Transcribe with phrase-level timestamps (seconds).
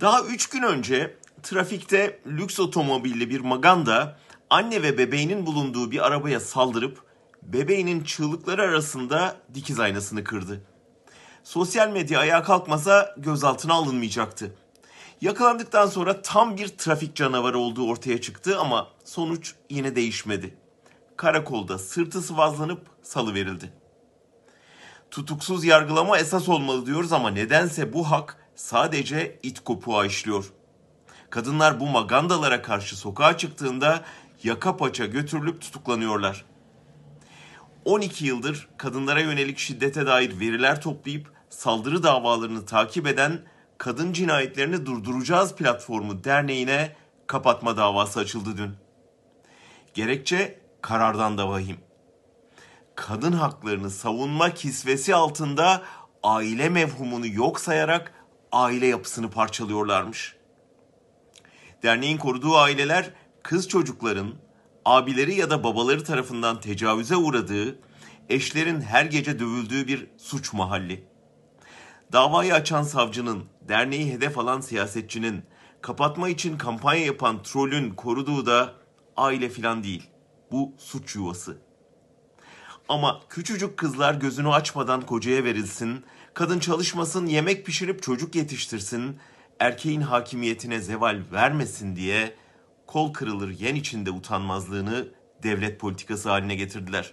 [0.00, 4.18] Daha 3 gün önce trafikte lüks otomobilli bir maganda
[4.50, 7.02] anne ve bebeğinin bulunduğu bir arabaya saldırıp
[7.42, 10.62] bebeğinin çığlıkları arasında dikiz aynasını kırdı.
[11.44, 14.54] Sosyal medya ayağa kalkmasa gözaltına alınmayacaktı.
[15.20, 20.54] Yakalandıktan sonra tam bir trafik canavarı olduğu ortaya çıktı ama sonuç yine değişmedi.
[21.16, 23.72] Karakolda sırtı sıvazlanıp salı verildi.
[25.10, 30.52] Tutuksuz yargılama esas olmalı diyoruz ama nedense bu hak sadece it kopuğa işliyor.
[31.30, 34.04] Kadınlar bu magandalara karşı sokağa çıktığında
[34.42, 36.44] yaka paça götürülüp tutuklanıyorlar.
[37.84, 43.40] 12 yıldır kadınlara yönelik şiddete dair veriler toplayıp saldırı davalarını takip eden
[43.78, 48.70] Kadın Cinayetlerini Durduracağız platformu derneğine kapatma davası açıldı dün.
[49.94, 51.76] Gerekçe karardan da vahim.
[52.94, 55.82] Kadın haklarını savunma kisvesi altında
[56.22, 58.17] aile mevhumunu yok sayarak
[58.52, 60.36] aile yapısını parçalıyorlarmış.
[61.82, 63.10] Derneğin koruduğu aileler
[63.42, 64.34] kız çocukların
[64.84, 67.78] abileri ya da babaları tarafından tecavüze uğradığı,
[68.28, 71.04] eşlerin her gece dövüldüğü bir suç mahalli.
[72.12, 75.42] Davayı açan savcının, derneği hedef alan siyasetçinin,
[75.82, 78.74] kapatma için kampanya yapan trolün koruduğu da
[79.16, 80.10] aile filan değil.
[80.52, 81.67] Bu suç yuvası.
[82.88, 89.16] Ama küçücük kızlar gözünü açmadan kocaya verilsin, kadın çalışmasın, yemek pişirip çocuk yetiştirsin,
[89.58, 92.36] erkeğin hakimiyetine zeval vermesin diye
[92.86, 95.08] kol kırılır yen içinde utanmazlığını
[95.42, 97.12] devlet politikası haline getirdiler.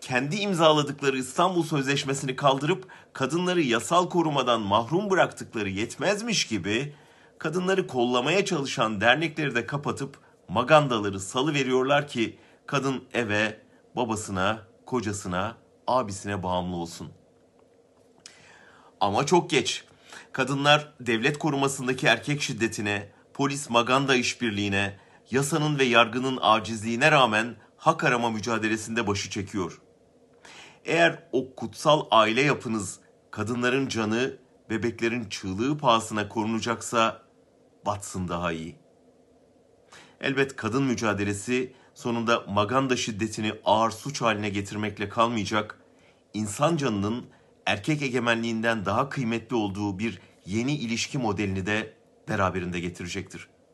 [0.00, 6.94] Kendi imzaladıkları İstanbul Sözleşmesi'ni kaldırıp kadınları yasal korumadan mahrum bıraktıkları yetmezmiş gibi
[7.38, 13.60] kadınları kollamaya çalışan dernekleri de kapatıp magandaları salı veriyorlar ki kadın eve,
[13.96, 17.12] babasına, kocasına, abisine bağımlı olsun.
[19.00, 19.84] Ama çok geç.
[20.32, 24.98] Kadınlar devlet korumasındaki erkek şiddetine, polis maganda işbirliğine,
[25.30, 29.80] yasanın ve yargının acizliğine rağmen hak arama mücadelesinde başı çekiyor.
[30.84, 33.00] Eğer o kutsal aile yapınız
[33.30, 34.36] kadınların canı,
[34.70, 37.22] bebeklerin çığlığı pahasına korunacaksa
[37.86, 38.76] batsın daha iyi.
[40.20, 45.78] Elbet kadın mücadelesi sonunda maganda şiddetini ağır suç haline getirmekle kalmayacak,
[46.34, 47.26] insan canının
[47.66, 51.92] erkek egemenliğinden daha kıymetli olduğu bir yeni ilişki modelini de
[52.28, 53.48] beraberinde getirecektir.